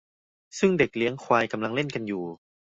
[0.59, 2.23] ซึ่งเด็กเลี้ยงควายกำลังเล่นกันอยู่